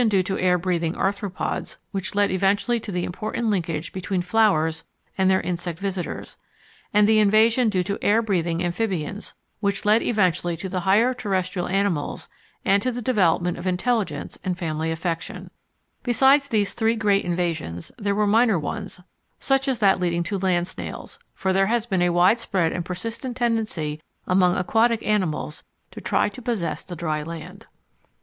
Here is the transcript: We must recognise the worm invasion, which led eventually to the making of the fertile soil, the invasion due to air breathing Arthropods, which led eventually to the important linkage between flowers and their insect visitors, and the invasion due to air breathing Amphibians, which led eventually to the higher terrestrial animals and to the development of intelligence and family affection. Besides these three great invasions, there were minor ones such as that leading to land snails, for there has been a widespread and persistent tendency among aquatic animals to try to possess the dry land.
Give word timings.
We 0.01 0.05
must 0.05 0.13
recognise 0.31 0.31
the 0.31 0.37
worm 0.39 0.63
invasion, 1.11 1.67
which 1.91 2.15
led 2.15 2.31
eventually 2.31 2.79
to 2.79 2.91
the 2.91 3.05
making 3.05 3.05
of 3.05 3.13
the 3.13 3.19
fertile 3.19 3.33
soil, 3.35 3.35
the 3.35 3.49
invasion 3.49 3.53
due 3.53 3.53
to 3.53 3.53
air 3.53 3.53
breathing 3.53 3.85
Arthropods, 3.85 3.93
which 3.93 3.93
led 3.93 3.93
eventually 3.93 3.93
to 3.93 3.93
the 3.93 3.93
important 3.93 3.93
linkage 3.93 3.93
between 3.93 4.21
flowers 4.23 4.83
and 5.15 5.29
their 5.29 5.41
insect 5.41 5.79
visitors, 5.79 6.37
and 6.91 7.07
the 7.07 7.19
invasion 7.19 7.69
due 7.69 7.83
to 7.83 7.99
air 8.01 8.21
breathing 8.23 8.63
Amphibians, 8.65 9.33
which 9.59 9.85
led 9.85 10.01
eventually 10.01 10.57
to 10.57 10.69
the 10.69 10.79
higher 10.79 11.13
terrestrial 11.13 11.67
animals 11.67 12.29
and 12.65 12.81
to 12.81 12.91
the 12.91 13.01
development 13.03 13.59
of 13.59 13.67
intelligence 13.67 14.39
and 14.43 14.57
family 14.57 14.91
affection. 14.91 15.51
Besides 16.01 16.47
these 16.47 16.73
three 16.73 16.95
great 16.95 17.23
invasions, 17.23 17.91
there 17.99 18.15
were 18.15 18.25
minor 18.25 18.57
ones 18.57 19.01
such 19.37 19.67
as 19.67 19.77
that 19.77 19.99
leading 19.99 20.23
to 20.23 20.39
land 20.39 20.67
snails, 20.67 21.19
for 21.35 21.53
there 21.53 21.67
has 21.67 21.85
been 21.85 22.01
a 22.01 22.09
widespread 22.09 22.71
and 22.71 22.83
persistent 22.83 23.37
tendency 23.37 24.01
among 24.25 24.57
aquatic 24.57 25.03
animals 25.05 25.61
to 25.91 26.01
try 26.01 26.27
to 26.27 26.41
possess 26.41 26.83
the 26.83 26.95
dry 26.95 27.21
land. 27.21 27.67